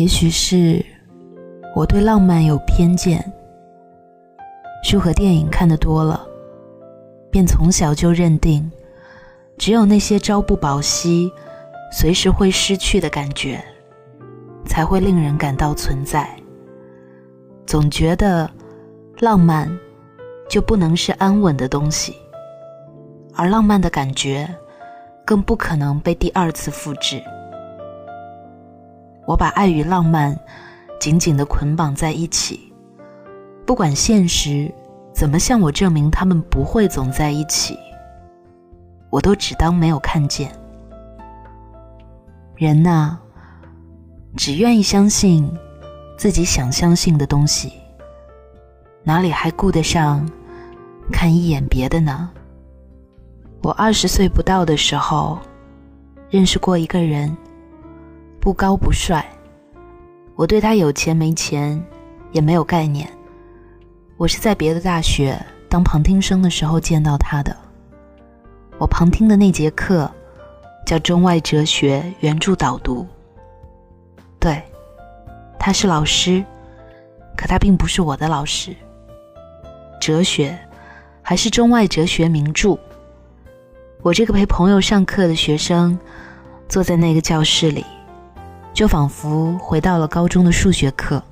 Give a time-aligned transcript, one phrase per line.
[0.00, 0.82] 也许是
[1.76, 3.22] 我对浪漫有偏见，
[4.82, 6.26] 书和电影看得多了，
[7.30, 8.72] 便从小就认定，
[9.58, 11.30] 只有那些朝不保夕、
[11.92, 13.62] 随时会失去的感觉，
[14.64, 16.26] 才会令人感到存在。
[17.66, 18.50] 总觉得
[19.18, 19.70] 浪漫
[20.48, 22.16] 就不能是安稳的东西，
[23.34, 24.48] 而浪漫的感觉
[25.26, 27.22] 更不可能被第二次复制。
[29.30, 30.36] 我把爱与浪漫
[30.98, 32.72] 紧紧的捆绑在一起，
[33.64, 34.68] 不管现实
[35.14, 37.78] 怎么向我证明他们不会总在一起，
[39.08, 40.50] 我都只当没有看见。
[42.56, 43.16] 人呐，
[44.36, 45.48] 只愿意相信
[46.18, 47.72] 自己想相信的东西，
[49.04, 50.28] 哪里还顾得上
[51.12, 52.28] 看一眼别的呢？
[53.62, 55.38] 我二十岁不到的时候，
[56.30, 57.32] 认识过一个人。
[58.40, 59.22] 不高不帅，
[60.34, 61.80] 我对他有钱没钱
[62.32, 63.06] 也没有概念。
[64.16, 65.38] 我是在别的大学
[65.68, 67.54] 当旁听生的时候见到他的。
[68.78, 70.10] 我旁听的那节课
[70.86, 73.06] 叫中外哲学原著导读。
[74.38, 74.62] 对，
[75.58, 76.42] 他是老师，
[77.36, 78.74] 可他并不是我的老师。
[80.00, 80.58] 哲学
[81.20, 82.78] 还是中外哲学名著。
[84.00, 85.98] 我这个陪朋友上课的学生，
[86.70, 87.84] 坐在那个教室里。
[88.72, 91.22] 就仿佛回到了高中的数学课，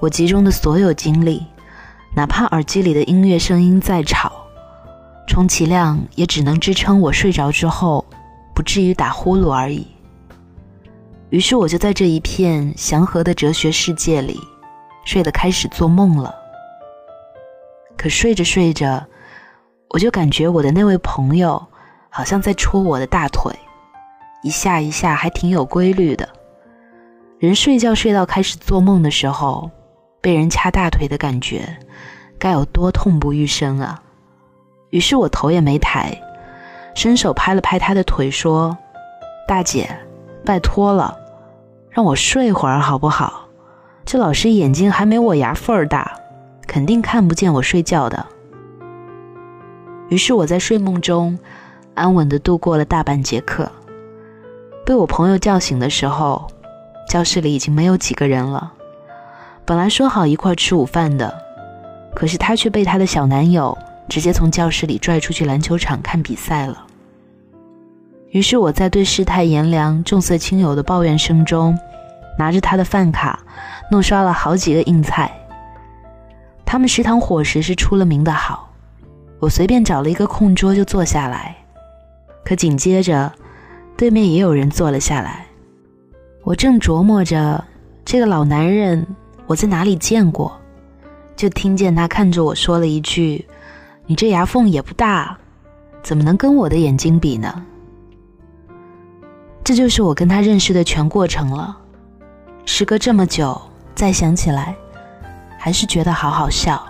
[0.00, 1.46] 我集中的所有精力，
[2.14, 4.32] 哪怕耳机里的音乐声音再吵，
[5.26, 8.04] 充其量也只能支撑我睡着之后
[8.54, 9.86] 不至于打呼噜而已。
[11.30, 14.40] 于是我就在这一片祥和的哲学世界里，
[15.04, 16.34] 睡得开始做梦了。
[17.98, 19.04] 可睡着睡着，
[19.90, 21.66] 我就感觉我的那位朋友
[22.08, 23.52] 好像在戳我的大腿，
[24.42, 26.26] 一下一下还挺有规律的。
[27.38, 29.70] 人睡觉睡到开始做梦的时候，
[30.22, 31.76] 被人掐大腿的感觉，
[32.38, 34.02] 该有多痛不欲生啊！
[34.88, 36.18] 于是我头也没抬，
[36.94, 38.74] 伸手拍了拍他的腿，说
[39.46, 39.86] ：“大姐，
[40.46, 41.14] 拜托了，
[41.90, 43.46] 让我睡会儿好不好？
[44.06, 46.18] 这老师眼睛还没我牙缝儿大，
[46.66, 48.24] 肯定看不见我睡觉的。”
[50.08, 51.38] 于是我在睡梦中
[51.92, 53.70] 安稳地度过了大半节课。
[54.86, 56.50] 被我朋友叫醒的时候。
[57.08, 58.72] 教室里已经没有几个人了。
[59.64, 61.32] 本来说好一块吃午饭的，
[62.14, 63.76] 可是他却被他的小男友
[64.08, 66.86] 直接从教室里拽出去篮球场看比赛了。
[68.30, 71.78] 于是我在对世态炎凉、重色轻友的抱怨声中，
[72.38, 73.38] 拿着他的饭卡，
[73.90, 75.32] 弄刷了好几个硬菜。
[76.64, 78.68] 他们食堂伙食是出了名的好，
[79.38, 81.56] 我随便找了一个空桌就坐下来。
[82.44, 83.32] 可紧接着，
[83.96, 85.45] 对面也有人坐了下来。
[86.46, 87.64] 我正琢磨着
[88.04, 89.04] 这个老男人
[89.48, 90.56] 我在哪里见过，
[91.34, 93.44] 就听见他看着我说了一句
[94.06, 95.36] ：“你这牙缝也不大，
[96.04, 97.66] 怎么能跟我的眼睛比呢？”
[99.64, 101.76] 这就是我跟他认识的全过程了。
[102.64, 103.60] 时隔这么久，
[103.96, 104.72] 再想起来，
[105.58, 106.80] 还是觉得好好笑。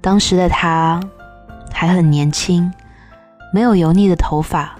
[0.00, 1.00] 当时的他
[1.72, 2.72] 还很年轻，
[3.52, 4.78] 没有油腻的头发，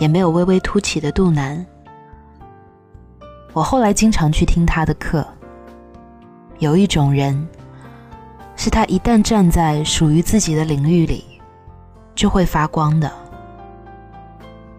[0.00, 1.64] 也没有微微凸起的肚腩。
[3.54, 5.26] 我后来经常去听他的课。
[6.58, 7.48] 有一种人，
[8.56, 11.24] 是他一旦站在属于自己的领域里，
[12.14, 13.10] 就会发光的。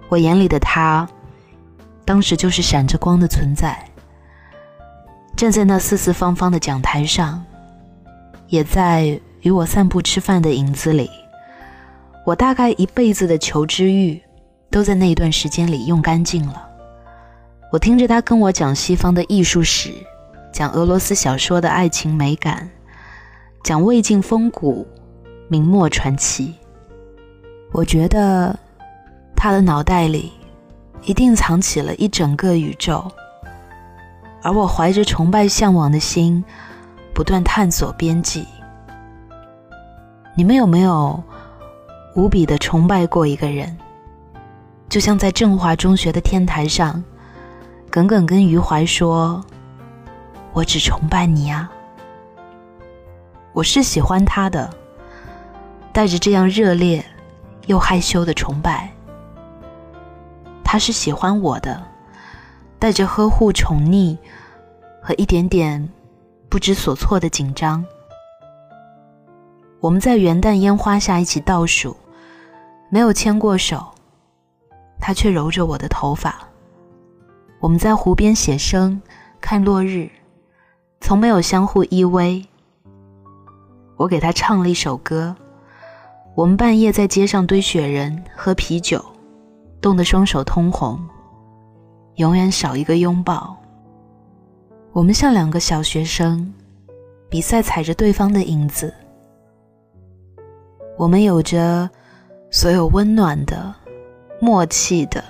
[0.10, 1.08] 我眼里的他，
[2.04, 3.82] 当时就是闪着光的存在。
[5.38, 7.44] 站在那四四方方的讲台上，
[8.48, 11.10] 也在与我散步吃饭的影子里，
[12.26, 14.22] 我大概一辈子的求知欲，
[14.70, 16.70] 都在那一段时间里用干净了。
[17.76, 19.92] 我听着他跟我讲西方的艺术史，
[20.54, 22.70] 讲俄罗斯小说的爱情美感，
[23.66, 24.88] 讲魏晋风骨、
[25.50, 26.54] 明末传奇。
[27.74, 28.58] 我觉得
[29.36, 30.32] 他的脑袋里
[31.02, 33.12] 一定藏起了一整个宇宙，
[34.42, 36.42] 而我怀着崇拜向往的心，
[37.14, 38.46] 不断探索边际。
[40.34, 41.22] 你们有没有
[42.16, 43.78] 无比的崇拜过一个人？
[44.88, 47.04] 就像在振华中学的天台上。
[47.96, 49.42] 耿耿跟余淮说
[50.52, 51.72] ：“我只崇拜你呀。”
[53.56, 54.70] 我是喜欢他的，
[55.94, 57.02] 带着这样热烈
[57.68, 58.92] 又害羞的崇拜。
[60.62, 61.82] 他是喜欢我的，
[62.78, 64.18] 带着呵护、宠溺
[65.02, 65.90] 和一点点
[66.50, 67.82] 不知所措的紧张。
[69.80, 71.96] 我们在元旦烟花下一起倒数，
[72.90, 73.88] 没有牵过手，
[75.00, 76.36] 他却揉着我的头发。
[77.66, 79.02] 我们在湖边写生，
[79.42, 80.08] 看落日，
[81.02, 82.46] 从没有相互依偎。
[83.98, 85.36] 我给他唱了一首歌，
[86.36, 89.04] 我们半夜在街上堆雪人，喝啤酒，
[89.82, 91.04] 冻得双手通红，
[92.18, 93.58] 永远少一个拥抱。
[94.92, 96.54] 我们像两个小学生，
[97.32, 98.94] 比赛踩着对方的影子。
[101.00, 101.90] 我们有着
[102.52, 103.74] 所有温暖的、
[104.40, 105.24] 默契的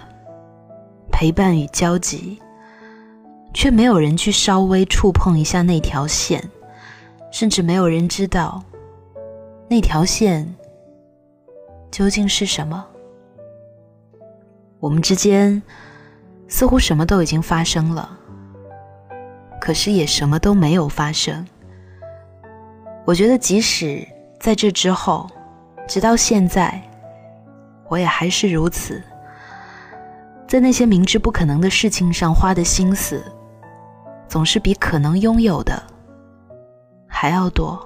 [1.17, 2.37] 陪伴与交集，
[3.53, 6.43] 却没有人去稍微触碰一下那条线。
[7.31, 8.61] 甚至没有人知道
[9.69, 10.53] 那条线
[11.89, 12.85] 究竟是什么。
[14.81, 15.63] 我们之间
[16.49, 18.19] 似乎什么都已经发生了，
[19.61, 21.47] 可是也什么都没有发生。
[23.05, 24.05] 我觉得，即使
[24.37, 25.29] 在这之后，
[25.87, 26.81] 直到现在，
[27.87, 29.01] 我也还是如此，
[30.47, 33.23] 在那些明知不可能的事情上花的心思，
[34.27, 35.81] 总是比可能拥有的。
[37.07, 37.79] 还要多。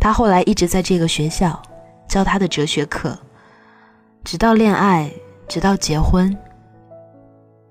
[0.00, 1.60] 他后来一直在这个学校
[2.08, 3.16] 教他的哲学课，
[4.24, 5.12] 直到恋爱，
[5.46, 6.36] 直到结婚，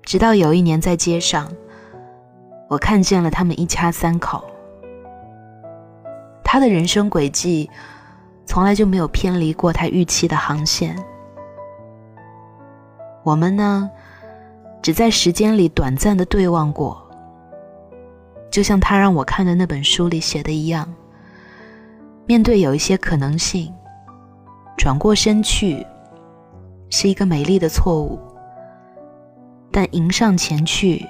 [0.02, 1.50] 直到有一年在街上，
[2.68, 4.44] 我看见了他们一家三口。
[6.44, 7.68] 他的人生轨迹
[8.46, 10.96] 从来就没有偏离过他预期的航线。
[13.22, 13.90] 我们呢，
[14.82, 17.00] 只在时间里短暂的对望过。
[18.50, 20.92] 就像他让我看的那本书里写的一样，
[22.26, 23.72] 面对有一些可能性，
[24.76, 25.86] 转过身去
[26.90, 28.18] 是一个美丽的错误；
[29.70, 31.06] 但迎上前去，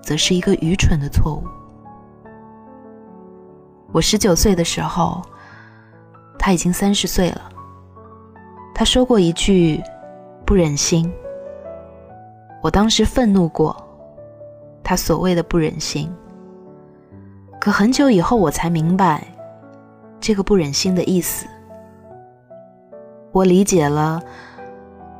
[0.00, 1.42] 则是一个愚蠢的错误。
[3.92, 5.22] 我十九岁的时候，
[6.38, 7.50] 他已经三十岁了。
[8.74, 9.82] 他说过一句
[10.46, 11.12] “不忍心”，
[12.62, 13.76] 我当时愤怒过。
[14.82, 16.08] 他所谓的不忍心，
[17.60, 19.26] 可很久以后我才明白，
[20.20, 21.44] 这个不忍心的意思。
[23.32, 24.22] 我理解了，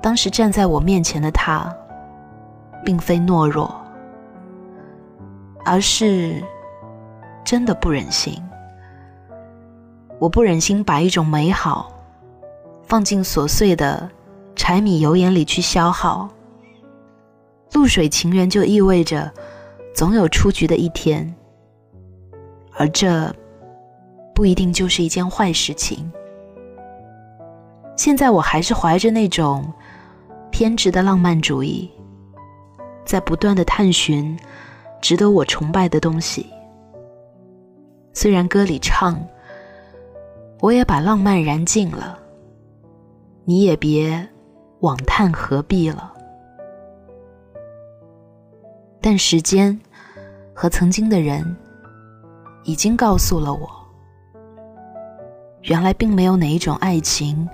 [0.00, 1.69] 当时站在我面前的他，
[2.84, 3.75] 并非懦弱，
[5.64, 6.40] 而是
[7.44, 8.40] 真的不忍心。
[10.20, 11.93] 我不忍心把一种美好，
[12.84, 14.08] 放进琐碎的
[14.66, 16.28] 柴米油盐里去消耗。
[17.72, 19.32] 露水情缘就意味着。
[19.94, 21.32] 总有出局的一天，
[22.72, 23.32] 而这
[24.34, 26.10] 不一定就是一件坏事情。
[27.96, 29.72] 现在我还是怀着那种
[30.50, 31.88] 偏执的浪漫主义，
[33.04, 34.36] 在不断的探寻
[35.00, 36.44] 值得我崇拜的东西。
[38.12, 39.16] 虽然歌里唱，
[40.60, 42.18] 我也把浪漫燃尽了，
[43.44, 44.28] 你也别
[44.81, 46.12] 妄叹何必了。
[49.00, 49.78] 但时间。
[50.58, 51.55] 和曾经的人，
[52.64, 53.69] 已经告诉了我，
[55.64, 57.46] 原来并没有哪一种爱情，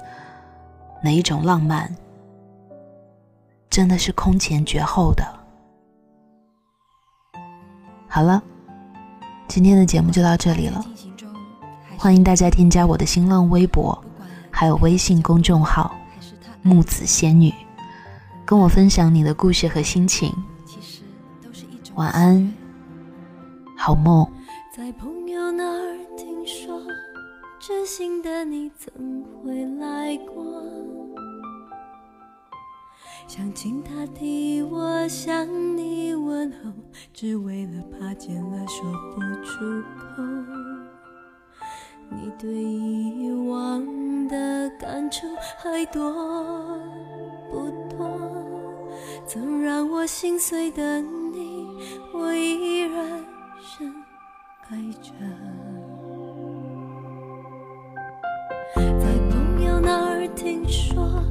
[1.03, 1.93] 哪一种浪漫，
[3.69, 5.25] 真的是空前绝后的。
[8.07, 8.41] 好了，
[9.49, 10.81] 今天的节目就到这里了，
[11.99, 14.01] 欢迎大家添加我的新浪微博，
[14.49, 15.93] 还有微信公众号
[16.62, 17.53] “木子仙女”，
[18.47, 20.32] 跟我分享你的故事和心情。
[21.94, 22.62] 晚安。
[23.85, 24.25] 好梦
[24.73, 26.81] 在朋友那儿听说
[27.59, 30.62] 知心的你曾回来过
[33.26, 36.71] 想请他替我向你问候
[37.12, 38.85] 只为了怕见了说
[39.16, 40.23] 不出口
[42.16, 45.26] 你对以往的感触
[45.59, 46.12] 还多
[47.50, 48.21] 不多？
[49.26, 51.66] 曾让我心碎的你
[52.12, 53.25] 我依然
[53.61, 53.92] 深
[54.69, 55.12] 爱着，
[58.75, 61.25] 在朋友那儿听说，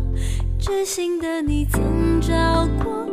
[0.59, 3.05] 知心的你曾找过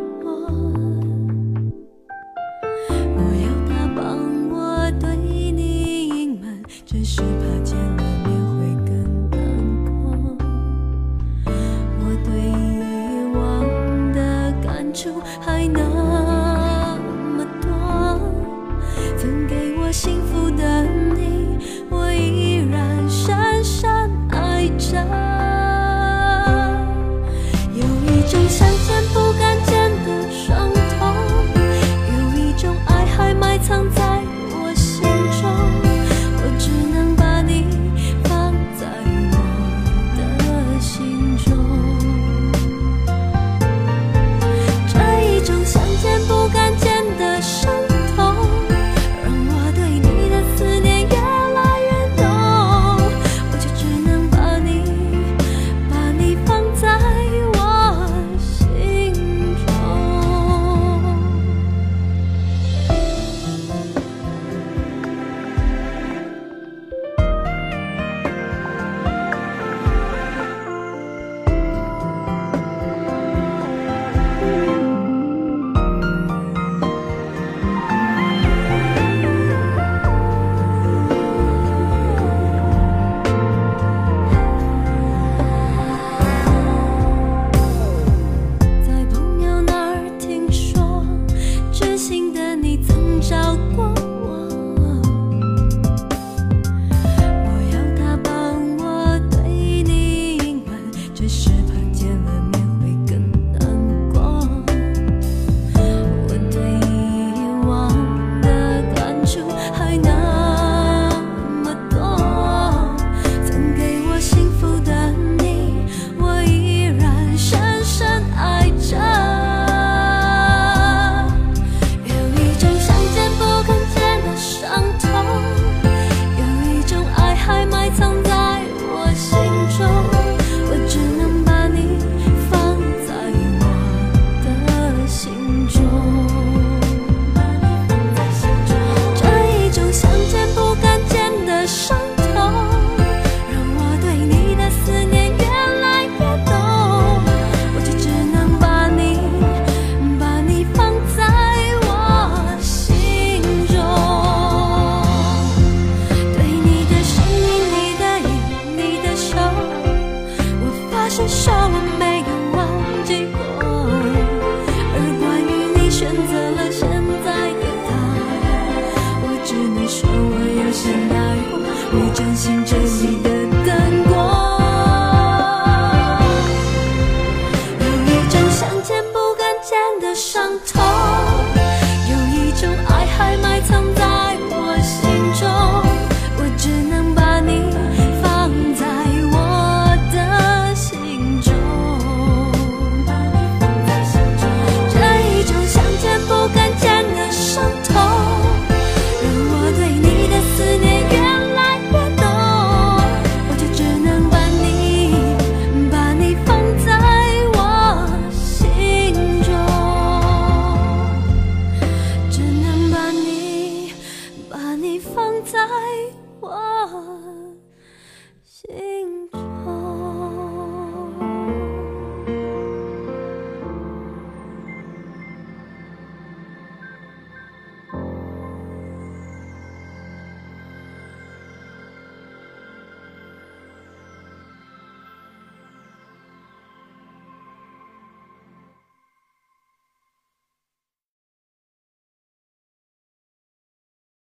[169.98, 171.58] 说我有些难过，
[171.90, 173.37] 我真心真意的